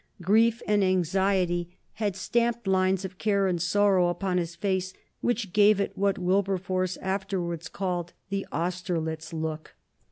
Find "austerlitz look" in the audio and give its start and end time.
8.51-9.75